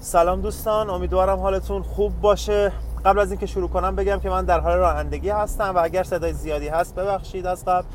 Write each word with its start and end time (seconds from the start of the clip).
سلام 0.00 0.40
دوستان 0.40 0.90
امیدوارم 0.90 1.38
حالتون 1.38 1.82
خوب 1.82 2.20
باشه. 2.20 2.72
قبل 3.04 3.18
از 3.18 3.30
اینکه 3.30 3.46
شروع 3.46 3.68
کنم 3.68 3.96
بگم 3.96 4.18
که 4.20 4.30
من 4.30 4.44
در 4.44 4.60
حال 4.60 4.76
رانندگی 4.76 5.30
هستم 5.30 5.74
و 5.74 5.78
اگر 5.78 6.02
صدای 6.02 6.32
زیادی 6.32 6.68
هست 6.68 6.94
ببخشید 6.94 7.46
از 7.46 7.64
قبل. 7.64 7.86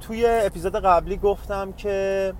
توی 0.00 0.26
اپیزود 0.26 0.76
قبلی 0.76 1.16
گفتم 1.16 1.72
که 1.72 2.32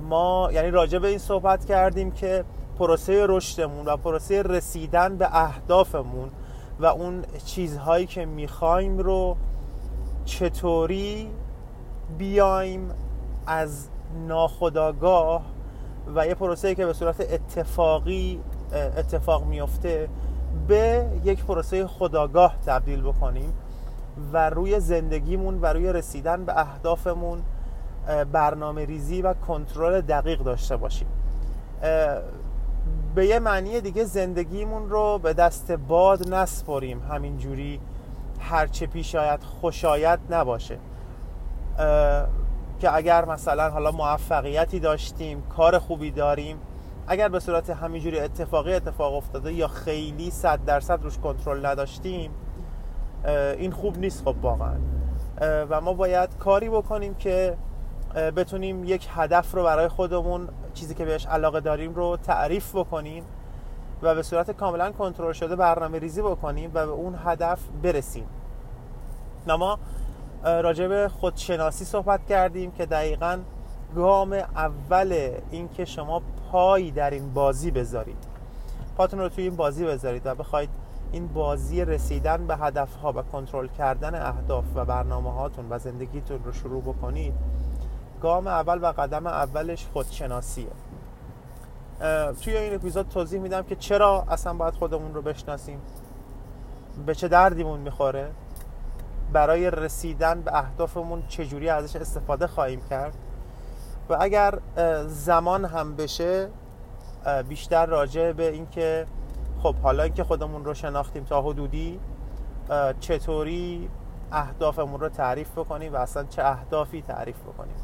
ما 0.00 0.48
یعنی 0.52 0.70
راجع 0.70 0.98
به 0.98 1.08
این 1.08 1.18
صحبت 1.18 1.64
کردیم 1.64 2.10
که 2.10 2.44
پروسه 2.78 3.26
رشدمون 3.28 3.86
و 3.86 3.96
پروسه 3.96 4.42
رسیدن 4.42 5.16
به 5.16 5.28
اهدافمون 5.32 6.30
و 6.80 6.86
اون 6.86 7.24
چیزهایی 7.44 8.06
که 8.06 8.24
می‌خوایم 8.24 8.98
رو 8.98 9.36
چطوری 10.24 11.30
بیایم 12.18 12.90
از 13.46 13.88
ناخداگاه 14.28 15.42
و 16.14 16.26
یه 16.26 16.34
پروسه 16.34 16.74
که 16.74 16.86
به 16.86 16.92
صورت 16.92 17.20
اتفاقی 17.20 18.40
اتفاق 18.96 19.44
میفته 19.44 20.08
به 20.68 21.06
یک 21.24 21.44
پروسه 21.44 21.86
خداگاه 21.86 22.56
تبدیل 22.66 23.02
بکنیم 23.02 23.52
و 24.32 24.50
روی 24.50 24.80
زندگیمون 24.80 25.60
و 25.60 25.66
روی 25.66 25.92
رسیدن 25.92 26.44
به 26.44 26.60
اهدافمون 26.60 27.42
برنامه 28.32 28.84
ریزی 28.84 29.22
و 29.22 29.34
کنترل 29.34 30.00
دقیق 30.00 30.38
داشته 30.38 30.76
باشیم. 30.76 31.08
به 33.14 33.26
یه 33.26 33.38
معنی 33.38 33.80
دیگه 33.80 34.04
زندگیمون 34.04 34.90
رو 34.90 35.18
به 35.18 35.32
دست 35.32 35.72
باد 35.72 36.34
نسپریم. 36.34 37.02
همینجوری 37.10 37.80
هرچه 38.40 38.86
پیش 38.86 39.14
آید 39.14 39.42
خوشایت 39.42 40.18
نباشه. 40.30 40.78
که 42.80 42.96
اگر 42.96 43.24
مثلا 43.24 43.70
حالا 43.70 43.90
موفقیتی 43.90 44.80
داشتیم 44.80 45.42
کار 45.42 45.78
خوبی 45.78 46.10
داریم 46.10 46.58
اگر 47.06 47.28
به 47.28 47.40
صورت 47.40 47.70
همینجوری 47.70 48.20
اتفاقی 48.20 48.74
اتفاق 48.74 49.14
افتاده 49.14 49.52
یا 49.52 49.68
خیلی 49.68 50.30
صد 50.30 50.64
درصد 50.64 51.02
روش 51.02 51.18
کنترل 51.18 51.66
نداشتیم 51.66 52.30
این 53.58 53.72
خوب 53.72 53.98
نیست 53.98 54.24
خب 54.24 54.34
واقعا. 54.42 54.76
و 55.40 55.80
ما 55.80 55.92
باید 55.92 56.38
کاری 56.38 56.68
بکنیم 56.68 57.14
که 57.14 57.56
بتونیم 58.36 58.84
یک 58.84 59.08
هدف 59.14 59.54
رو 59.54 59.64
برای 59.64 59.88
خودمون 59.88 60.48
چیزی 60.74 60.94
که 60.94 61.04
بهش 61.04 61.26
علاقه 61.26 61.60
داریم 61.60 61.94
رو 61.94 62.16
تعریف 62.16 62.76
بکنیم 62.76 63.24
و 64.02 64.14
به 64.14 64.22
صورت 64.22 64.50
کاملا 64.50 64.92
کنترل 64.92 65.32
شده 65.32 65.56
برنامه 65.56 65.98
ریزی 65.98 66.22
بکنیم 66.22 66.70
و 66.74 66.86
به 66.86 66.92
اون 66.92 67.18
هدف 67.24 67.58
برسیم. 67.82 68.26
ما 69.46 69.78
راجع 70.44 70.86
به 70.86 71.08
خودشناسی 71.08 71.84
صحبت 71.84 72.26
کردیم 72.26 72.70
که 72.70 72.86
دقیقا 72.86 73.38
گام 73.94 74.32
اول 74.32 75.30
این 75.50 75.68
که 75.68 75.84
شما 75.84 76.22
پای 76.52 76.90
در 76.90 77.10
این 77.10 77.34
بازی 77.34 77.70
بذارید. 77.70 78.18
پاتون 78.96 79.18
رو 79.18 79.28
توی 79.28 79.44
این 79.44 79.56
بازی 79.56 79.84
بذارید 79.84 80.26
و 80.26 80.34
بخواید 80.34 80.70
این 81.12 81.26
بازی 81.26 81.84
رسیدن 81.84 82.46
به 82.46 82.56
هدفها 82.56 83.12
و 83.12 83.22
کنترل 83.22 83.66
کردن 83.66 84.14
اهداف 84.14 84.64
و 84.74 84.84
برنامه 84.84 85.32
هاتون 85.32 85.66
و 85.70 85.78
زندگیتون 85.78 86.44
رو 86.44 86.52
شروع 86.52 86.82
بکنید 86.82 87.34
گام 88.22 88.46
اول 88.46 88.78
و 88.82 88.92
قدم 88.92 89.26
اولش 89.26 89.86
خودشناسیه. 89.92 90.66
توی 92.44 92.56
این 92.56 92.74
اپیزود 92.74 93.08
توضیح 93.08 93.40
میدم 93.40 93.62
که 93.62 93.76
چرا 93.76 94.24
اصلا 94.28 94.54
باید 94.54 94.74
خودمون 94.74 95.14
رو 95.14 95.22
بشناسیم. 95.22 95.80
به 97.06 97.14
چه 97.14 97.28
دردیمون 97.28 97.80
می‌خوره؟ 97.80 98.30
برای 99.32 99.70
رسیدن 99.70 100.40
به 100.40 100.58
اهدافمون 100.58 101.22
چجوری 101.28 101.68
ازش 101.68 101.96
استفاده 101.96 102.46
خواهیم 102.46 102.80
کرد؟ 102.90 103.14
و 104.08 104.16
اگر 104.20 104.58
زمان 105.06 105.64
هم 105.64 105.96
بشه 105.96 106.48
بیشتر 107.48 107.86
راجع 107.86 108.32
به 108.32 108.52
اینکه 108.52 109.06
خب 109.62 109.74
حالا 109.76 110.02
اینکه 110.02 110.24
خودمون 110.24 110.64
رو 110.64 110.74
شناختیم 110.74 111.24
تا 111.24 111.42
حدودی 111.42 112.00
چطوری 113.00 113.88
اهدافمون 114.32 115.00
رو 115.00 115.08
تعریف 115.08 115.50
بکنیم 115.50 115.92
و 115.92 115.96
اصلا 115.96 116.24
چه 116.24 116.44
اهدافی 116.44 117.02
تعریف 117.02 117.36
بکنیم؟ 117.36 117.76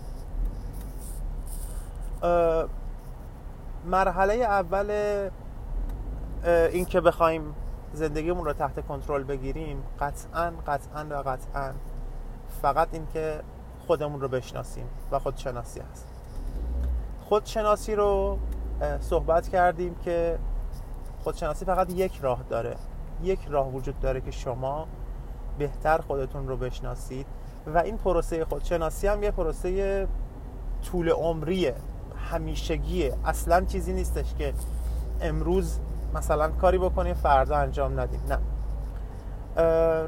مرحله 3.86 4.34
اول 4.34 4.90
اینکه 6.44 7.00
بخوایم 7.00 7.54
زندگیمون 7.94 8.44
رو 8.44 8.52
تحت 8.52 8.86
کنترل 8.86 9.22
بگیریم 9.22 9.82
قطعا 10.00 10.52
قطعا 10.66 11.06
و 11.10 11.14
قطعا. 11.14 11.72
فقط 12.62 12.88
اینکه 12.92 13.40
خودمون 13.86 14.20
رو 14.20 14.28
بشناسیم 14.28 14.86
و 15.12 15.18
خودشناسی 15.18 15.80
هست. 15.80 16.08
خودشناسی 17.20 17.94
رو 17.94 18.38
صحبت 19.00 19.48
کردیم 19.48 19.94
که 19.94 20.38
خودشناسی 21.24 21.64
فقط 21.64 21.90
یک 21.90 22.18
راه 22.22 22.42
داره. 22.50 22.76
یک 23.22 23.40
راه 23.48 23.68
وجود 23.68 24.00
داره 24.00 24.20
که 24.20 24.30
شما 24.30 24.86
بهتر 25.58 25.98
خودتون 25.98 26.48
رو 26.48 26.56
بشناسید 26.56 27.26
و 27.66 27.78
این 27.78 27.96
پروسه 27.96 28.44
خودشناسی 28.44 29.06
هم 29.06 29.22
یه 29.22 29.30
پروسه 29.30 30.08
طول 30.82 31.10
عمریه 31.10 31.74
همیشگیه. 32.30 33.14
اصلا 33.24 33.64
چیزی 33.64 33.92
نیستش 33.92 34.34
که 34.34 34.54
امروز 35.20 35.78
مثلا 36.14 36.48
کاری 36.48 36.78
بکنیم 36.78 37.14
فردا 37.14 37.56
انجام 37.56 38.00
ندیم. 38.00 38.20
نه. 38.28 38.38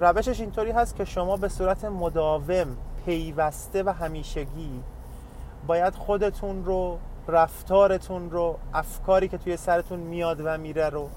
روشش 0.00 0.40
اینطوری 0.40 0.70
هست 0.70 0.96
که 0.96 1.04
شما 1.04 1.36
به 1.36 1.48
صورت 1.48 1.84
مداوم 1.84 2.66
پیوسته 3.04 3.82
و 3.82 3.88
همیشگی 3.88 4.82
باید 5.66 5.94
خودتون 5.94 6.64
رو 6.64 6.98
رفتارتون 7.28 8.30
رو 8.30 8.58
افکاری 8.74 9.28
که 9.28 9.38
توی 9.38 9.56
سرتون 9.56 9.98
میاد 9.98 10.40
و 10.44 10.58
میره 10.58 10.88
رو 10.88 11.08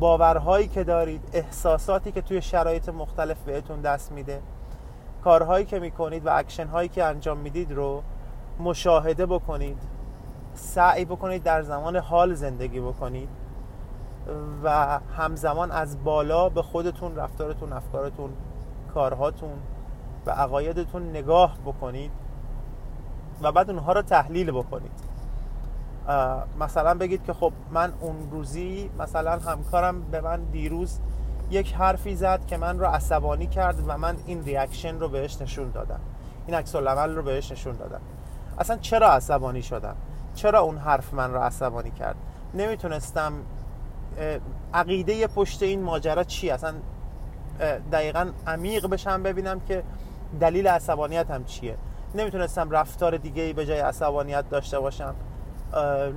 باورهایی 0.00 0.68
که 0.68 0.84
دارید 0.84 1.28
احساساتی 1.32 2.12
که 2.12 2.22
توی 2.22 2.42
شرایط 2.42 2.88
مختلف 2.88 3.36
بهتون 3.42 3.80
دست 3.80 4.12
میده 4.12 4.42
کارهایی 5.24 5.64
که 5.64 5.78
می‌کنید 5.78 6.26
و 6.26 6.38
اکشن 6.38 6.66
هایی 6.66 6.88
که 6.88 7.04
انجام 7.04 7.38
می‌دید 7.38 7.72
رو 7.72 8.02
مشاهده 8.58 9.26
بکنید 9.26 9.78
سعی 10.54 11.04
بکنید 11.04 11.42
در 11.42 11.62
زمان 11.62 11.96
حال 11.96 12.34
زندگی 12.34 12.80
بکنید. 12.80 13.28
و 14.64 14.98
همزمان 15.16 15.70
از 15.70 16.04
بالا 16.04 16.48
به 16.48 16.62
خودتون 16.62 17.16
رفتارتون 17.16 17.72
افکارتون 17.72 18.30
کارهاتون 18.94 19.58
و 20.26 20.30
عقایدتون 20.30 21.10
نگاه 21.10 21.58
بکنید 21.66 22.10
و 23.42 23.52
بعد 23.52 23.70
اونها 23.70 23.92
رو 23.92 24.02
تحلیل 24.02 24.50
بکنید. 24.50 25.12
مثلا 26.60 26.94
بگید 26.94 27.24
که 27.24 27.32
خب 27.32 27.52
من 27.70 27.92
اون 28.00 28.16
روزی 28.30 28.90
مثلا 28.98 29.38
همکارم 29.38 30.02
به 30.02 30.20
من 30.20 30.44
دیروز 30.44 30.98
یک 31.50 31.74
حرفی 31.74 32.16
زد 32.16 32.46
که 32.46 32.56
من 32.56 32.78
رو 32.78 32.86
عصبانی 32.86 33.46
کرد 33.46 33.88
و 33.88 33.98
من 33.98 34.16
این 34.26 34.44
ریاکشن 34.44 34.98
رو 34.98 35.08
بهش 35.08 35.42
نشون 35.42 35.70
دادم. 35.70 36.00
این 36.46 36.56
عکس 36.56 36.74
العمل 36.74 37.14
رو 37.14 37.22
بهش 37.22 37.52
نشون 37.52 37.76
دادم. 37.76 38.00
اصلا 38.58 38.76
چرا 38.76 39.08
عصبانی 39.12 39.62
شدم؟ 39.62 39.96
چرا 40.34 40.60
اون 40.60 40.78
حرف 40.78 41.14
من 41.14 41.32
رو 41.32 41.40
عصبانی 41.40 41.90
کرد؟ 41.90 42.16
نمی‌تونستم 42.54 43.32
عقیده 44.74 45.26
پشت 45.26 45.62
این 45.62 45.82
ماجرا 45.82 46.24
چی 46.24 46.50
اصلا 46.50 46.74
دقیقا 47.92 48.30
عمیق 48.46 48.86
بشم 48.86 49.22
ببینم 49.22 49.60
که 49.60 49.82
دلیل 50.40 50.68
عصبانیت 50.68 51.30
هم 51.30 51.44
چیه. 51.44 51.76
نمی‌تونستم 52.14 52.70
رفتار 52.70 53.16
دیگه 53.16 53.42
ای 53.42 53.52
به 53.52 53.66
جای 53.66 53.80
عصبانیت 53.80 54.48
داشته 54.50 54.80
باشم. 54.80 55.14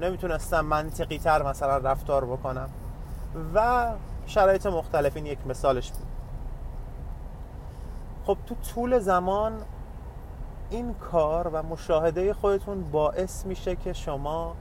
نمی‌تونستم 0.02 0.66
منطقی 0.66 1.18
تر 1.18 1.44
مثلا 1.44 1.78
رفتار 1.78 2.26
بکنم. 2.26 2.70
و 3.56 3.92
شرایط 4.26 4.66
مختلف 4.66 5.16
این 5.16 5.26
یک 5.26 5.40
مثالش 5.48 5.92
بود. 5.92 6.08
خب 8.26 8.38
تو 8.46 8.56
طول 8.56 9.00
زمان 9.00 9.54
این 10.70 10.94
کار 10.94 11.48
و 11.48 11.64
مشاهده 11.64 12.34
خودتون 12.34 12.84
باعث 12.84 13.46
میشه 13.46 13.76
که 13.76 13.94
شما 13.94 14.56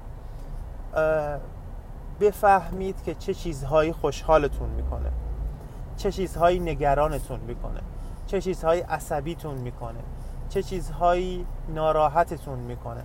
بفهمید 2.20 3.02
که 3.02 3.14
چه 3.14 3.34
چیزهایی 3.34 3.92
خوشحالتون 3.92 4.68
می‌کنه. 4.68 5.12
چه 5.96 6.12
چیزهایی 6.12 6.60
نگرانتون 6.60 7.40
می‌کنه. 7.40 7.80
چه 8.26 8.40
چیزهایی 8.40 8.80
عصبیتون 8.80 9.54
می‌کنه. 9.54 10.00
چه 10.48 10.62
چیزهایی 10.62 11.46
ناراحتتون 11.74 12.58
می‌کنه. 12.58 13.02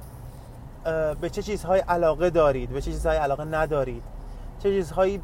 به 1.22 1.30
چه 1.30 1.42
چیزهایی 1.42 1.82
علاقه 1.82 2.30
دارید؟ 2.30 2.70
به 2.70 2.82
چه 2.82 2.92
چیزهایی 2.92 3.20
علاقه 3.20 3.46
ندارید؟ 3.46 4.04
چه 4.64 4.70
چیزهایی 4.70 5.22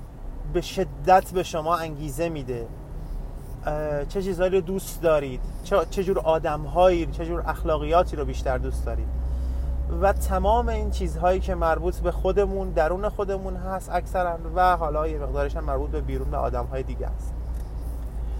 به 0.53 0.61
شدت 0.61 1.31
به 1.31 1.43
شما 1.43 1.77
انگیزه 1.77 2.29
میده؟ 2.29 2.67
چه 4.09 4.21
چیزهایی 4.21 4.51
رو 4.51 4.61
دوست 4.61 5.01
دارید؟ 5.01 5.41
چه 5.89 6.03
جور 6.03 6.19
آدمهایی 6.19 7.05
چه 7.05 7.25
جور 7.25 7.43
اخلاقیاتی 7.47 8.15
رو 8.15 8.25
بیشتر 8.25 8.57
دوست 8.57 8.85
دارید؟ 8.85 9.07
و 10.01 10.13
تمام 10.13 10.69
این 10.69 10.91
چیزهایی 10.91 11.39
که 11.39 11.55
مربوط 11.55 11.99
به 11.99 12.11
خودمون 12.11 12.69
درون 12.69 13.09
خودمون 13.09 13.55
هست 13.55 13.89
اکثرا 13.91 14.37
و 14.55 14.77
حالا 14.77 15.07
یه 15.07 15.17
مقدارش 15.17 15.55
هم 15.55 15.63
مربوط 15.63 15.89
به 15.89 16.01
بیرون 16.01 16.31
به 16.31 16.37
آدمهای 16.37 16.83
دیگه 16.83 17.07
است. 17.07 17.33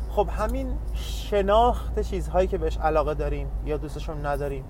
خب 0.09 0.27
همین 0.31 0.77
شناخت 0.93 1.99
چیزهایی 1.99 2.47
که 2.47 2.57
بهش 2.57 2.77
علاقه 2.77 3.13
داریم 3.13 3.47
یا 3.65 3.77
دوستشون 3.77 4.25
نداریم 4.25 4.65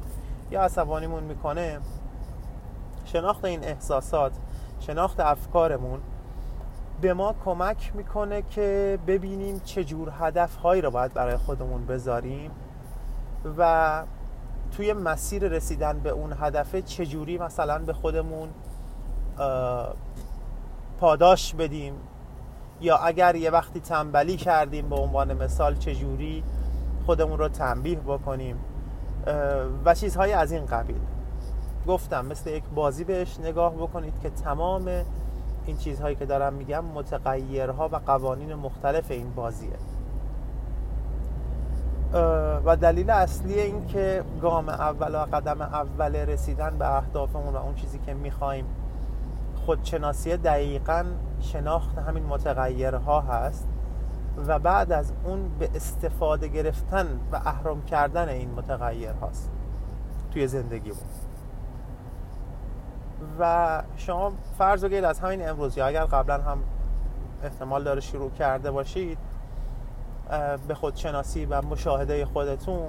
یا 0.52 0.62
عصبانیمون 0.62 1.24
می‌کنه 1.24 1.80
شناخت 3.06 3.46
این 3.46 3.64
احساسات 3.64 4.32
شناخت 4.80 5.20
افکارمون 5.20 6.00
به 7.02 7.14
ما 7.14 7.36
کمک 7.46 7.92
می‌کنه 7.96 8.42
که 8.42 9.00
ببینیم 9.08 9.60
چجور 9.60 10.14
هدفهایی 10.20 10.82
رو 10.82 10.92
باید 10.92 11.14
برای 11.14 11.38
خودمون 11.38 11.86
بذاریم 11.86 12.52
و 13.58 14.04
توی 14.72 14.94
مسیر 14.94 15.48
رسیدن 15.48 16.00
به 16.00 16.10
اون 16.10 16.34
هدفه 16.40 16.82
چجوری 16.82 17.38
مثلا 17.38 17.80
به 17.80 17.94
خودمون 17.94 18.50
پاداش 21.00 21.56
بدیم؟ 21.56 21.94
یا 22.82 22.98
اگر 22.98 23.36
یه 23.36 23.50
وقتی 23.50 23.80
تنبلی 23.80 24.38
کردیم 24.38 24.90
به 24.90 24.96
عنوان 24.96 25.34
مثال 25.34 25.76
چجوری 25.76 26.44
خودمون 27.06 27.38
رو 27.38 27.48
تنبیه 27.48 28.00
بکنیم؟ 28.00 28.60
و 29.86 29.94
چیزهای 29.94 30.34
از 30.34 30.52
این 30.52 30.66
قبیل. 30.66 31.00
گفتم 31.88 32.26
مثل 32.26 32.50
یک 32.50 32.64
بازی 32.76 33.04
بهش 33.04 33.40
نگاه 33.40 33.76
بکنید 33.76 34.14
که 34.24 34.30
تمام 34.30 35.06
این 35.66 35.78
چیزهایی 35.78 36.16
که 36.16 36.26
دارم 36.26 36.54
میگم 36.54 36.86
متغیرها 36.86 37.90
و 37.92 37.96
قوانین 37.96 38.54
مختلف 38.54 39.12
این 39.12 39.34
بازیه. 39.34 39.78
و 42.66 42.78
دلیل 42.82 43.10
اصلی 43.10 43.60
این 43.60 43.88
که 43.88 44.24
گام 44.42 44.70
اول 44.70 45.16
و 45.16 45.18
قدم 45.18 45.62
اول 45.62 46.16
رسیدن 46.16 46.78
به 46.78 46.98
اهدافمون 46.98 47.54
و 47.54 47.58
اون 47.58 47.76
چیزی 47.76 48.00
که 48.00 48.14
می‌خوایم 48.14 48.66
خودشناسی 49.66 50.38
دقیقا 50.38 51.06
شناخت 51.40 51.98
همین 51.98 52.24
متغیرها 52.24 53.22
هست 53.22 53.68
و 54.48 54.60
بعد 54.60 54.92
از 54.92 55.14
اون 55.24 55.50
به 55.60 55.70
استفاده 55.76 56.48
گرفتن 56.48 57.20
و 57.32 57.36
اهرم 57.46 57.82
کردن 57.82 58.30
این 58.30 58.52
متغیر 58.52 59.12
هاست 59.12 59.52
توی 60.32 60.48
زندگیمون. 60.48 61.00
و 63.40 63.84
شما 63.98 64.32
فرض 64.58 64.86
بگیرید 64.86 65.04
از 65.04 65.20
همین 65.20 65.50
امروز 65.50 65.78
یا 65.78 65.88
اگر 65.88 66.06
قبلا 66.06 66.42
هم 66.42 66.58
احتمال 67.44 67.84
داره 67.84 68.02
شروع 68.02 68.32
کرده 68.32 68.72
باشید 68.72 69.18
به 70.68 70.74
خودشناسی 70.74 71.46
و 71.46 71.62
مشاهده 71.62 72.26
خودتون. 72.26 72.88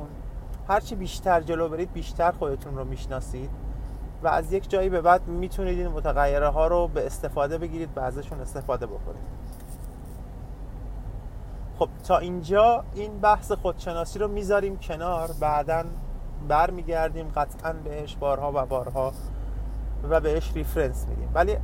هرچی 0.69 0.95
بیشتر 0.95 1.41
جلو 1.41 1.69
برید 1.69 1.93
بیشتر 1.93 2.33
خودتون 2.33 2.77
رو 2.77 2.85
می‌شناسید. 2.85 3.51
و 4.23 4.29
از 4.29 4.53
یک 4.53 4.71
جایی 4.71 4.89
به 4.89 5.01
بعد 5.01 5.29
می‌تونید 5.29 5.79
این 5.79 5.89
متغیره 5.89 6.49
ها 6.49 6.67
رو 6.67 6.89
به 6.89 7.07
استفاده 7.07 7.59
بگیرید 7.59 7.89
و 7.97 8.01
ازشون 8.01 8.41
استفاده 8.41 8.87
بکنید. 8.87 9.37
خب 11.79 11.89
تا 12.05 12.19
اینجا 12.19 12.85
این 12.95 13.19
بحث 13.21 13.53
خودشناسی 13.53 14.19
رو 14.19 14.29
می‌ذاریم 14.29 14.79
کنار. 14.79 15.31
بعدا 15.41 15.85
برمیگردیم 16.49 17.29
قطعا 17.37 17.73
بهش 17.73 18.17
بارها 18.17 18.53
و 18.55 18.67
بارها 18.67 19.13
و 20.11 20.21
بهش 20.21 20.53
ریفرنس 20.55 21.07
میدیم. 21.09 21.31
ولی 21.35 21.57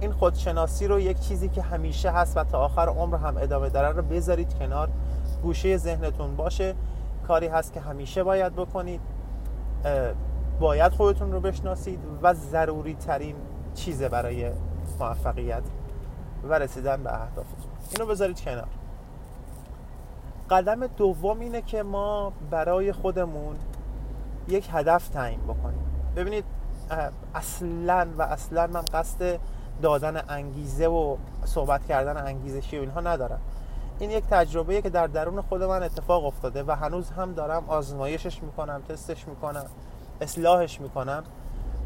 این 0.00 0.12
خودشناسی 0.12 0.86
رو 0.86 1.00
یک 1.00 1.20
چیزی 1.20 1.48
که 1.48 1.62
همیشه 1.62 2.10
هست 2.10 2.36
و 2.36 2.44
تا 2.44 2.58
آخر 2.58 2.88
عمر 2.88 3.16
هم 3.16 3.36
ادامه 3.36 3.68
داره 3.68 3.88
رو 3.88 4.02
بذارید 4.02 4.58
کنار. 4.58 4.88
گوشه 5.42 5.76
ذهنتون 5.76 6.36
باشه 6.36 6.74
کاری 7.28 7.46
هست 7.46 7.72
که 7.72 7.80
همیشه 7.80 8.22
باید 8.22 8.56
بکنید. 8.56 9.00
باید 10.60 10.92
خودتون 10.92 11.32
رو 11.32 11.40
بشناسید 11.40 12.00
و 12.22 12.34
ضروری 12.34 12.94
ترین 12.94 13.36
چیزه 13.74 14.08
برای 14.08 14.50
موفقیت. 15.00 15.62
و 16.44 16.54
رسیدن 16.54 17.02
به 17.02 17.22
اهدافتون 17.22 17.70
اینو 17.92 18.06
بذارید 18.06 18.40
کنار. 18.40 18.68
قدم 20.50 20.86
دوم 20.86 21.40
اینه 21.40 21.62
که 21.62 21.82
ما 21.82 22.32
برای 22.50 22.92
خودمون 22.92 23.56
یک 24.48 24.68
هدف 24.72 25.08
تعیین 25.08 25.40
بکنیم. 25.40 25.84
ببینید 26.16 26.44
اصلا 27.34 28.06
و 28.18 28.22
اصلا 28.22 28.66
من 28.66 28.82
قصد 28.94 29.38
دادن 29.82 30.22
انگیزه 30.28 30.86
و 30.86 31.16
صحبت 31.44 31.86
کردن 31.86 32.26
انگیزشی 32.26 32.78
و 32.78 32.80
اینها 32.80 33.00
ندارم. 33.00 33.40
این 33.98 34.10
یک 34.10 34.24
تجربه 34.30 34.82
که 34.82 34.90
در 34.90 35.06
درون 35.06 35.40
خود 35.40 35.62
من 35.62 35.82
اتفاق 35.82 36.24
افتاده 36.24 36.64
و 36.66 36.70
هنوز 36.70 37.10
هم 37.10 37.32
دارم 37.32 37.64
آزمایشش 37.68 38.42
می‌کنم 38.42 38.82
تستش 38.88 39.28
می‌کنم 39.28 39.66
اصلاحش 40.20 40.80
می‌کنم 40.80 41.24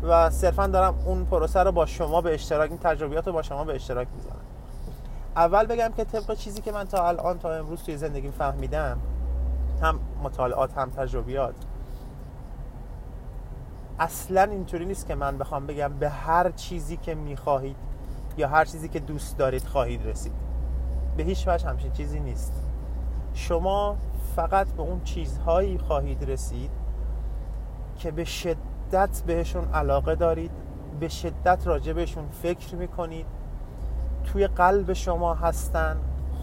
و 0.03 0.31
صرفا 0.31 0.67
دارم 0.67 0.95
اون 1.07 1.25
پروسه 1.25 1.61
رو 1.61 1.73
با 1.73 1.87
شما 1.87 2.21
به 2.21 2.35
اشتراک 2.35 2.71
این 2.71 2.79
تجربیات 2.79 3.27
رو 3.27 3.33
با 3.33 3.43
شما 3.43 3.65
به 3.65 3.75
اشتراک 3.75 4.09
می‌ذارم. 4.17 4.41
اول 5.37 5.67
بگم 5.67 5.93
که 5.97 6.05
طبق 6.05 6.35
چیزی 6.35 6.61
که 6.61 6.73
من 6.73 6.85
تا 6.85 7.09
الان 7.09 7.39
تا 7.39 7.55
امروز 7.55 7.83
توی 7.83 7.97
زندگی 7.97 8.31
فهمیدم 8.31 8.99
هم 9.83 10.01
مطالعات 10.23 10.79
هم 10.79 10.91
تجربیات 10.91 11.55
اصلا 13.99 14.43
اینطوری 14.43 14.85
نیست 14.85 15.07
که 15.07 15.15
من 15.15 15.39
بخوام 15.39 15.67
بگم 15.67 15.93
به 15.93 16.09
هر 16.09 16.51
چیزی 16.51 16.97
که 16.97 17.15
می‌خواهید 17.15 17.77
یا 18.37 18.49
هر 18.49 18.65
چیزی 18.65 18.89
که 18.89 19.01
دوست 19.01 19.39
دارید 19.39 19.65
خواهید 19.65 20.07
رسید. 20.07 20.52
به 21.17 21.23
هیچ 21.23 21.49
وجه 21.49 21.69
همچین 21.69 21.93
چیزی 21.93 22.21
نیست. 22.21 22.53
شما 23.35 23.97
فقط 24.37 24.67
به 24.67 24.83
اون 24.83 25.01
چیزهایی 25.05 25.79
خواهید 25.79 26.31
رسید 26.31 26.71
که 27.97 28.11
به 28.11 28.25
شدت 28.25 29.23
بهشون 29.27 29.65
علاقه 29.75 30.15
دارید 30.15 30.51
به 31.01 31.09
شدت 31.09 31.67
راجع 31.67 31.93
بهشون 31.93 32.25
فکر 32.29 32.77
می‌کنید. 32.77 33.27
توی 34.25 34.47
قلب 34.47 34.93
شما 34.93 35.35
هستن 35.35 35.97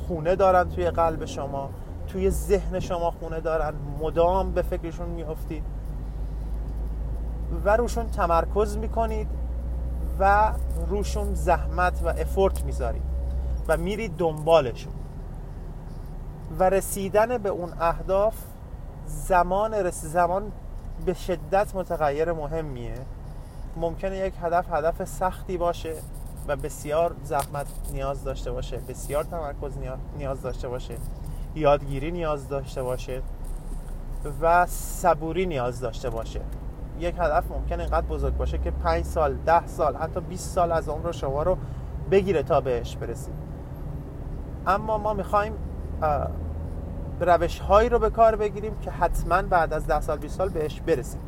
خونه 0.08 0.36
دارن 0.36 0.70
توی 0.70 0.90
قلب 0.90 1.26
شما. 1.26 1.70
توی 2.08 2.30
ذهن 2.30 2.80
شما 2.80 3.12
خونه 3.12 3.40
دارن 3.40 3.74
مدام 4.00 4.52
به 4.52 4.62
فکرشون 4.62 5.10
میافتید. 5.10 5.64
و 7.66 7.78
روشون 7.78 8.08
تمرکز 8.08 8.78
می‌کنید 8.78 9.28
و 10.20 10.54
روشون 10.88 11.34
زحمت 11.34 12.02
و 12.04 12.08
افورت 12.08 12.66
می‌ذارید. 12.66 13.19
و 13.70 13.78
میرید 13.78 14.18
دنبالشون. 14.18 14.94
و 16.60 16.70
رسیدن 16.70 17.38
به 17.38 17.50
اون 17.50 17.74
اهداف 17.80 18.36
زمان 19.06 19.74
رس 19.74 20.06
زمان 20.06 20.52
به 21.06 21.14
شدت 21.14 21.76
متغیر 21.76 22.32
مهمیه. 22.32 22.96
ممکنه 23.78 24.18
یک 24.18 24.34
هدف 24.42 24.74
هدف 24.74 25.04
سختی 25.04 25.58
باشه 25.58 25.94
و 26.48 26.56
بسیار 26.56 27.16
زحمت 27.24 27.68
نیاز 27.94 28.24
داشته 28.24 28.52
باشه 28.52 28.78
بسیار 28.78 29.24
تمرکز 29.24 29.78
نیاز 30.18 30.42
داشته 30.42 30.68
باشه 30.68 30.96
یادگیری 31.56 32.12
نیاز 32.12 32.48
داشته 32.48 32.84
باشه 32.84 33.22
و 34.42 34.66
صبوری 34.66 35.46
نیاز 35.46 35.80
داشته 35.80 36.10
باشه. 36.10 36.42
یک 37.00 37.16
هدف 37.18 37.52
ممکن 37.52 37.80
اینقدر 37.80 38.08
بزرگ 38.08 38.38
باشه 38.38 38.58
که 38.58 38.72
5 38.72 39.06
سال 39.06 39.34
ده 39.34 39.68
سال 39.68 39.96
حتی 39.96 40.20
20 40.20 40.50
سال 40.50 40.72
از 40.72 40.90
عمر 40.90 41.12
شما 41.12 41.44
رو 41.44 41.58
بگیره 42.12 42.44
تا 42.44 42.62
بهش 42.62 42.96
برسید 42.96 43.49
اما 44.68 44.98
ما 44.98 45.14
می‌خوایم 45.14 45.54
روش 47.20 47.60
هایی 47.60 47.90
رو 47.90 48.00
به 48.00 48.10
کار 48.10 48.36
بگیریم 48.36 48.80
که 48.80 48.92
حتما 48.92 49.42
بعد 49.42 49.74
از 49.74 49.88
ده 49.88 50.02
سال 50.02 50.18
20 50.18 50.38
سال 50.38 50.50
بهش 50.50 50.82
برسیم. 50.82 51.22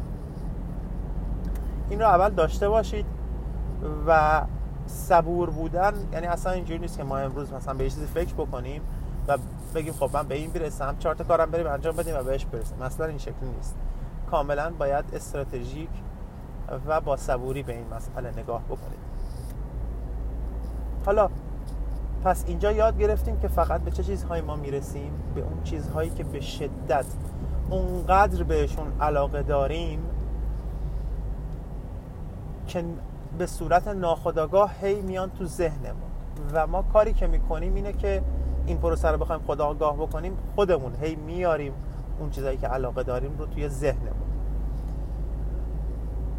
این 1.89 1.99
رو 1.99 2.05
اول 2.05 2.29
داشته 2.29 2.69
باشید 2.69 3.05
و 4.07 4.41
صبور 4.85 5.49
بودن 5.49 5.93
یعنی 6.13 6.27
اصلا 6.27 6.51
اینجوری 6.51 6.79
نیست 6.79 6.97
که 6.97 7.03
ما 7.03 7.17
امروز 7.17 7.53
مثلا 7.53 7.73
به 7.73 7.83
چیزی 7.83 8.05
فکر 8.05 8.33
بکنیم 8.33 8.81
و 9.27 9.37
بگیم 9.75 9.93
خب 9.93 10.09
من 10.13 10.27
به 10.27 10.35
این 10.35 10.51
برسم 10.51 10.95
چهار 10.99 11.15
تا 11.15 11.23
کارم 11.23 11.51
بریم 11.51 11.67
انجام 11.67 11.95
بدیم 11.95 12.15
و 12.15 12.23
بهش 12.23 12.45
برسیم. 12.45 12.77
مثلا 12.77 13.05
این 13.05 13.17
شکلی 13.17 13.49
نیست. 13.57 13.75
کاملا 14.31 14.71
باید 14.79 15.05
استراتژیک 15.13 15.89
و 16.87 17.01
با 17.01 17.17
صبوری 17.17 17.63
به 17.63 17.73
این 17.73 17.85
مسئله 17.93 18.31
نگاه 18.31 18.61
بکنید 18.63 18.99
حالا 21.05 21.29
پس 22.23 22.43
اینجا 22.47 22.71
یاد 22.71 22.99
گرفتیم 22.99 23.39
که 23.39 23.47
فقط 23.47 23.81
به 23.81 23.91
چه 23.91 24.03
چیزهایی 24.03 24.41
ما 24.41 24.55
می‌رسیم؟ 24.55 25.11
به 25.35 25.41
اون 25.41 25.63
چیزهایی 25.63 26.09
که 26.09 26.23
به 26.23 26.41
شدت 26.41 27.05
اونقدر 27.69 28.43
بهشون 28.43 28.87
علاقه 29.01 29.43
داریم 29.43 29.99
که 32.67 32.83
به 33.37 33.45
صورت 33.45 33.87
ناخودآگاه 33.87 34.71
هی 34.81 35.01
میان 35.01 35.29
تو 35.29 35.45
ذهنمون. 35.45 36.11
و 36.53 36.67
ما 36.67 36.81
کاری 36.81 37.13
که 37.13 37.27
می‌کنیم 37.27 37.75
اینه 37.75 37.93
که 37.93 38.21
این 38.65 38.77
پروسه 38.77 39.07
رو 39.07 39.17
بخوایم 39.17 39.41
خداگاه 39.47 39.95
بکنیم 39.95 40.37
خودمون 40.55 40.95
هی 41.01 41.15
میاریم 41.15 41.73
اون 42.19 42.29
چیزایی 42.29 42.57
که 42.57 42.67
علاقه 42.67 43.03
داریم 43.03 43.35
رو 43.37 43.45
توی 43.45 43.69
ذهنمون. 43.69 44.31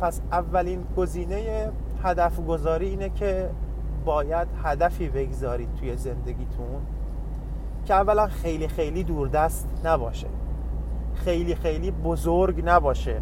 پس 0.00 0.20
اولین 0.32 0.84
گزینه 0.96 1.70
هدف 2.02 2.40
گذاری 2.40 2.88
اینه 2.88 3.08
که 3.08 3.50
باید 4.04 4.48
هدفی 4.64 5.08
بگذارید 5.08 5.74
توی 5.74 5.96
زندگیتون 5.96 6.82
که 7.84 7.94
اولا 7.94 8.26
خیلی 8.26 8.68
خیلی 8.68 9.04
دوردست 9.04 9.68
نباشه. 9.84 10.26
خیلی 11.14 11.54
خیلی 11.54 11.90
بزرگ 11.90 12.62
نباشه 12.64 13.20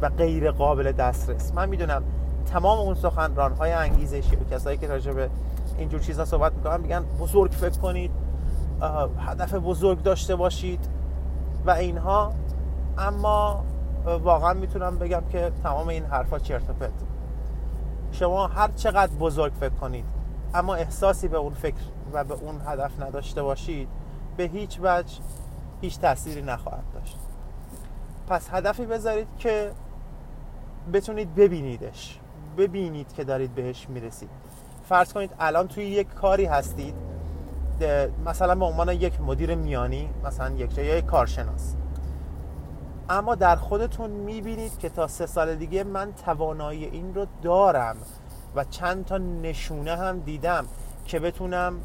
و 0.00 0.08
غیر 0.08 0.50
قابل 0.50 0.92
دسترس. 0.92 1.54
من 1.54 1.68
می‌دونم 1.68 2.02
تمام 2.46 2.78
اون 2.78 2.94
سخنران 2.94 3.52
های 3.52 3.72
انگیزشی 3.72 4.36
و 4.36 4.44
کسایی 4.44 4.78
که 4.78 4.88
راجع 4.88 5.12
به 5.12 5.30
اینجور 5.78 6.00
چیزا 6.00 6.24
صحبت 6.24 6.52
می‌کنن 6.52 6.80
میگن 6.80 7.04
بزرگ 7.20 7.50
فکر 7.50 7.78
کنید 7.78 8.10
هدف 9.18 9.54
بزرگ 9.54 10.02
داشته 10.02 10.36
باشید 10.36 10.88
و 11.66 11.70
اینها. 11.70 12.32
اما 12.98 13.64
واقعا 14.22 14.54
می‌تونم 14.54 14.98
بگم 14.98 15.22
که 15.30 15.52
تمام 15.62 15.88
این 15.88 16.04
حرفا 16.04 16.38
چرت 16.38 16.70
و 16.70 16.72
پرت 16.72 16.90
شما 18.12 18.46
هر 18.46 18.68
چقدر 18.76 19.12
بزرگ 19.12 19.52
فکر 19.52 19.74
کنید 19.74 20.04
اما 20.54 20.74
احساسی 20.74 21.28
به 21.28 21.36
اون 21.36 21.54
فکر 21.54 21.80
و 22.12 22.24
به 22.24 22.34
اون 22.34 22.60
هدف 22.66 23.00
نداشته 23.00 23.42
باشید 23.42 23.88
به 24.36 24.44
هیچ 24.44 24.78
وجه 24.82 25.18
هیچ 25.80 25.98
تأثیری 25.98 26.42
نخواهد 26.42 26.84
داشت. 26.94 27.16
پس 28.28 28.48
هدفی 28.52 28.86
بذارید 28.86 29.28
که 29.38 29.72
بتونید 30.92 31.34
ببینیدش. 31.34 32.20
ببینید 32.58 33.12
که 33.12 33.24
دارید 33.24 33.54
بهش 33.54 33.88
می‌رسید. 33.88 34.30
فرض 34.88 35.12
کنید 35.12 35.30
الان 35.40 35.68
توی 35.68 35.84
یک 35.84 36.14
کاری 36.14 36.44
هستید 36.44 36.94
مثلا 38.26 38.54
به 38.54 38.64
عنوان 38.64 38.88
یک 38.88 39.20
مدیر 39.20 39.54
میانی 39.54 40.10
مثلا 40.24 40.54
یک 40.54 40.74
جای 40.74 40.86
یک 40.86 41.06
کارشناس. 41.06 41.74
اما 43.08 43.34
در 43.34 43.56
خودتون 43.56 44.10
می‌بینید 44.10 44.78
که 44.78 44.88
تا 44.88 45.06
سه 45.06 45.26
سال 45.26 45.54
دیگه 45.54 45.84
من 45.84 46.12
توانایی 46.12 46.84
این 46.84 47.14
رو 47.14 47.26
دارم. 47.42 47.96
و 48.54 48.64
چند 48.64 49.04
تا 49.04 49.18
نشونه 49.18 49.96
هم 49.96 50.20
دیدم 50.20 50.66
که 51.04 51.18
بتونم 51.18 51.80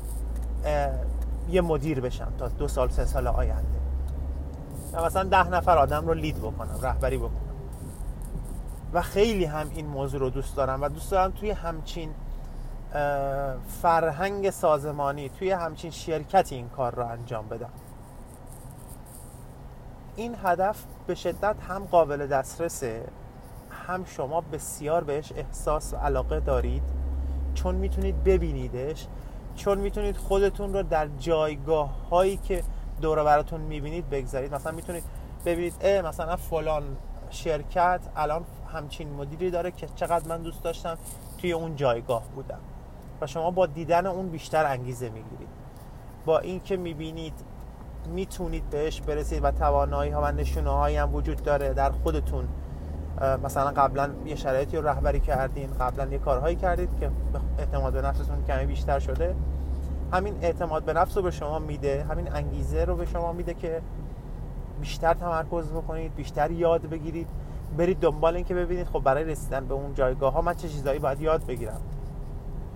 یه 1.50 1.62
مدیر 1.62 2.01
بشم 2.01 2.34
تا 2.38 2.48
دو 2.48 2.67
سال 2.67 2.89
سه 2.89 3.05
سال 3.05 3.27
آینده. 3.27 3.79
و 4.93 5.05
مثلا 5.05 5.24
ده 5.24 5.50
نفر 5.50 5.77
آدم 5.77 6.07
رو 6.07 6.13
لید 6.13 6.38
بکنم 6.38 6.79
رهبری 6.81 7.17
بکنم. 7.17 7.41
و 8.93 9.01
خیلی 9.01 9.45
هم 9.45 9.69
این 9.75 9.88
موضوع 9.88 10.19
رو 10.19 10.29
دوست 10.29 10.55
دارم 10.55 10.81
و 10.81 10.89
دوست 10.89 11.12
دارم 11.12 11.31
توی 11.31 11.51
همچین 11.51 12.10
فرهنگ 13.81 14.50
سازمانی 14.50 15.29
توی 15.29 15.51
همچین 15.51 15.91
شرکتی 15.91 16.55
این 16.55 16.69
کار 16.69 16.95
رو 16.95 17.05
انجام 17.05 17.48
بدم. 17.48 17.69
این 20.15 20.36
هدف 20.43 20.84
به 21.07 21.15
شدت 21.15 21.55
هم 21.67 21.86
قابل 21.86 22.27
دسترسه. 22.27 23.03
هم 23.87 24.05
شما 24.05 24.41
بسیار 24.41 25.03
بهش 25.03 25.31
احساس 25.35 25.93
و 25.93 25.97
علاقه 25.97 26.39
دارید. 26.39 26.83
چون 27.53 27.75
می‌تونید 27.75 28.23
ببینیدش 28.23 29.07
چون 29.55 29.77
می‌تونید 29.77 30.17
خودتون 30.17 30.73
رو 30.73 30.83
در 30.83 31.07
جایگاه 31.19 32.09
هایی 32.09 32.37
که 32.37 32.63
دور 33.01 33.23
براتون 33.23 33.61
می‌بینید 33.61 34.09
بگذارید. 34.09 34.55
مثلا 34.55 34.71
می‌تونید 34.71 35.03
ببینید 35.45 35.75
اه 35.81 36.01
مثلا 36.01 36.35
فلان 36.35 36.83
شرکت 37.29 37.99
الان 38.15 38.45
همچین 38.73 39.13
مدیری 39.13 39.51
داره 39.51 39.71
که 39.71 39.87
چقدر 39.95 40.27
من 40.27 40.41
دوست 40.41 40.63
داشتم 40.63 40.97
توی 41.37 41.51
اون 41.51 41.75
جایگاه 41.75 42.23
بودم. 42.35 42.59
و 43.21 43.27
شما 43.27 43.51
با 43.51 43.65
دیدن 43.65 44.05
اون 44.05 44.29
بیشتر 44.29 44.65
انگیزه 44.65 45.09
می‌گیرید. 45.09 45.49
با 46.25 46.39
اینکه 46.39 46.77
می‌بینید 46.77 47.33
می‌تونید 48.13 48.69
بهش 48.69 49.01
برسید 49.01 49.43
و 49.43 49.51
توانایی 49.51 50.11
ها 50.11 50.21
و 50.21 50.31
نشونه 50.31 50.69
هایی 50.69 50.97
هم 50.97 51.15
وجود 51.15 51.43
داره 51.43 51.73
در 51.73 51.91
خودتون. 51.91 52.47
مثلا 53.43 53.72
قبلا 53.72 54.10
یه 54.25 54.36
شرایطی 54.36 54.77
رو 54.77 54.88
رهبری 54.88 55.19
کردین 55.19 55.69
قبلا 55.79 56.05
یه 56.05 56.17
کارهایی 56.17 56.55
کردید 56.55 56.89
که 57.00 57.12
اعتماد 57.57 57.93
به 57.93 58.01
نفستون 58.01 58.43
کمی 58.48 58.65
بیشتر 58.65 59.00
شده. 59.00 59.36
همین 60.13 60.36
اعتماد 60.41 60.84
به 60.84 60.93
نفس 60.93 61.17
رو 61.17 61.24
به 61.24 61.31
شما 61.31 61.60
میده 61.60 62.05
همین 62.10 62.34
انگیزه 62.34 62.86
رو 62.86 62.95
به 62.95 63.05
شما 63.05 63.34
میده 63.34 63.53
که 63.53 63.81
بیشتر 64.81 65.13
تمرکز 65.13 65.72
بکنید 65.72 66.15
بیشتر 66.15 66.51
یاد 66.51 66.81
بگیرید. 66.81 67.27
برید 67.77 68.00
دنبال 68.00 68.36
این 68.36 68.45
که 68.45 68.55
ببینید 68.55 68.88
خب 68.88 69.00
برای 69.00 69.24
رسیدن 69.24 69.65
به 69.65 69.74
اون 69.74 69.93
جایگاه 69.93 70.34
ها 70.34 70.41
من 70.41 70.53
چه 70.53 70.69
چیزهایی 70.69 71.00
باید 71.00 71.22
یاد 71.22 71.45
بگیرم؟ 71.45 71.81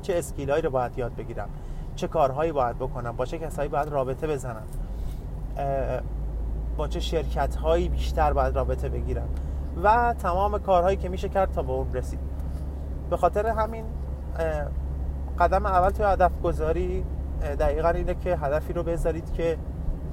چه 0.02 0.18
اسکیلایی 0.18 0.62
رو 0.62 0.70
باید 0.70 0.98
یاد 0.98 1.16
بگیرم؟ 1.16 1.50
چه 1.96 2.08
کارهایی 2.08 2.52
باید 2.52 2.78
بکنم؟ 2.78 3.16
با 3.16 3.26
چه 3.26 3.40
کسایی 3.40 3.70
باید 3.70 3.88
رابطه 3.88 4.28
بزنم؟ 4.28 4.64
با 6.78 6.88
چه 6.88 7.00
شرکت 7.00 7.56
هایی 7.56 7.90
بیشتر 7.90 8.34
باید 8.34 8.56
رابطه 8.56 8.90
بگیرم؟ 8.90 9.30
و 9.84 10.14
تمام 10.14 10.60
کارهایی 10.60 10.98
که 10.98 11.10
میشه 11.10 11.30
کرد 11.30 11.52
تا 11.52 11.62
به 11.62 11.72
اون 11.72 11.94
رسید. 11.94 12.20
به 13.10 13.18
خاطر 13.18 13.48
همین 13.48 13.86
قدم 15.40 15.66
اول 15.66 15.90
توی 15.90 16.06
هدف 16.06 16.32
گذاری 16.44 17.06
دقیقا 17.42 17.90
اینه 17.90 18.16
که 18.16 18.36
هدفی 18.36 18.74
رو 18.74 18.84
بذارید 18.84 19.34
که 19.34 19.58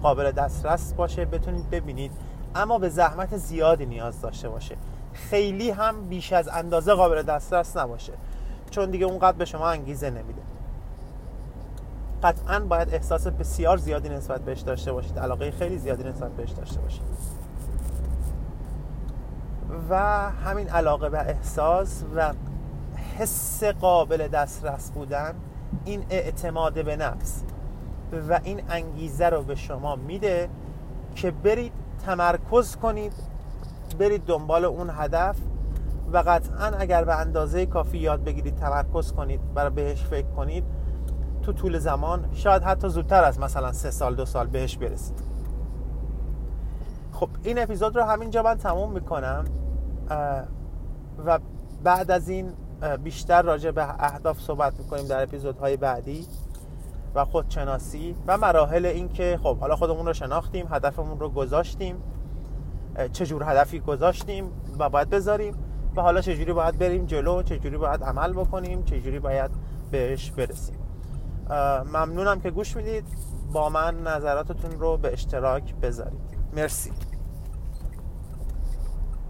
قابل 0.02 0.30
دسترس 0.30 0.92
باشه 0.92 1.24
بتونید 1.24 1.70
ببینید. 1.70 2.12
اما 2.54 2.78
به 2.78 2.88
زحمت 2.88 3.36
زیادی 3.36 3.86
نیاز 3.86 4.20
داشته 4.20 4.48
باشه. 4.48 4.76
خیلی 5.12 5.70
هم 5.70 6.08
بیش 6.08 6.32
از 6.32 6.48
اندازه 6.48 6.94
قابل 6.94 7.22
دسترس 7.22 7.76
نباشه. 7.76 8.12
چون 8.70 8.90
دیگه 8.90 9.06
اونقدر 9.06 9.36
به 9.36 9.44
شما 9.44 9.68
انگیزه 9.68 10.10
نمیده. 10.10 10.42
قطعا 12.22 12.60
باید 12.60 12.94
احساس 12.94 13.26
بسیار 13.26 13.76
زیادی 13.76 14.08
نسبت 14.08 14.40
بهش 14.40 14.60
داشته 14.60 14.92
باشید. 14.92 15.18
علاقه 15.18 15.50
خیلی 15.50 15.78
زیادی 15.78 16.04
نسبت 16.04 16.30
بهش 16.30 16.50
داشته 16.50 16.80
باشید. 16.80 17.02
و 19.90 19.96
همین 20.30 20.68
علاقه 20.68 21.08
و 21.08 21.16
احساس 21.16 22.04
و 22.16 22.32
حس 23.18 23.64
قابل 23.64 24.28
دسترس 24.28 24.90
بودن 24.90 25.34
این 25.84 26.04
اعتماد 26.10 26.84
به 26.84 26.96
نفس 26.96 27.42
و 28.28 28.40
این 28.44 28.62
انگیزه 28.68 29.28
رو 29.28 29.42
به 29.42 29.54
شما 29.54 29.96
میده 29.96 30.48
که 31.14 31.30
برید 31.30 31.72
تمرکز 32.06 32.76
کنید 32.76 33.12
برید 33.98 34.24
دنبال 34.24 34.64
اون 34.64 34.90
هدف 34.92 35.36
و 36.12 36.18
قطعا 36.26 36.66
اگر 36.66 37.04
به 37.04 37.14
اندازه 37.14 37.66
کافی 37.66 37.98
یاد 37.98 38.24
بگیرید 38.24 38.56
تمرکز 38.56 39.12
کنید 39.12 39.54
برای 39.54 39.70
بهش 39.70 40.04
فکر 40.04 40.26
کنید 40.26 40.64
تو 41.42 41.52
طول 41.52 41.78
زمان 41.78 42.28
شاید 42.32 42.62
حتی 42.62 42.88
زودتر 42.88 43.24
از 43.24 43.40
مثلا 43.40 43.72
سه 43.72 43.90
سال 43.90 44.14
دو 44.14 44.24
سال 44.24 44.46
بهش 44.46 44.76
برسید. 44.76 45.22
خب 47.12 47.28
این 47.42 47.58
اپیزود 47.58 47.96
رو 47.96 48.02
همینجا 48.02 48.42
من 48.42 48.54
تموم 48.54 48.92
می‌کنم. 48.92 49.44
و 51.26 51.38
بعد 51.82 52.10
از 52.10 52.28
این 52.28 52.52
بیشتر 53.04 53.42
راجع 53.42 53.70
به 53.70 54.04
اهداف 54.04 54.40
صحبت 54.40 54.78
می‌کنیم 54.78 55.06
در 55.06 55.22
اپیزودهای 55.22 55.76
بعدی 55.76 56.26
و 57.14 57.24
خودشناسی 57.24 58.16
و 58.26 58.38
مراحل 58.38 58.86
این 58.86 59.08
که 59.08 59.38
خب 59.42 59.58
حالا 59.58 59.76
خودمون 59.76 60.06
رو 60.06 60.12
شناختیم 60.12 60.66
هدفمون 60.70 61.20
رو 61.20 61.28
گذاشتیم 61.28 62.02
چجور 63.12 63.42
هدفی 63.42 63.80
گذاشتیم 63.80 64.50
و 64.78 64.88
باید 64.88 65.10
بذاریم 65.10 65.54
و 65.96 66.02
حالا 66.02 66.20
چجوری 66.20 66.52
باید 66.52 66.78
بریم 66.78 67.06
جلو 67.06 67.42
چجوری 67.42 67.76
باید 67.76 68.04
عمل 68.04 68.32
بکنیم 68.32 68.82
چجوری 68.82 69.18
باید 69.18 69.50
بهش 69.90 70.30
برسیم. 70.30 70.78
ممنونم 71.92 72.40
که 72.40 72.50
گوش 72.50 72.76
می‌دید. 72.76 73.04
با 73.52 73.68
من 73.68 74.02
نظراتتون 74.02 74.70
رو 74.80 74.96
به 74.96 75.12
اشتراک 75.12 75.74
بذارید. 75.74 76.20
مرسی. 76.56 76.92